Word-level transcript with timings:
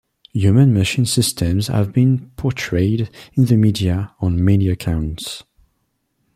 Human-machine 0.33 1.05
systems 1.05 1.67
have 1.67 1.93
been 1.93 2.31
portrayed 2.35 3.11
in 3.35 3.45
the 3.45 3.55
media 3.55 4.15
on 4.19 4.43
many 4.43 4.67
accounts. 4.67 5.43